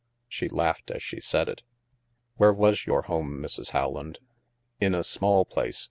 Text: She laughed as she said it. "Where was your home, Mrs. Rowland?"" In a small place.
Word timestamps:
She 0.27 0.49
laughed 0.49 0.89
as 0.89 1.03
she 1.03 1.21
said 1.21 1.47
it. 1.47 1.61
"Where 2.37 2.51
was 2.53 2.87
your 2.87 3.03
home, 3.03 3.37
Mrs. 3.39 3.71
Rowland?"" 3.71 4.17
In 4.81 4.95
a 4.95 5.03
small 5.03 5.45
place. 5.45 5.77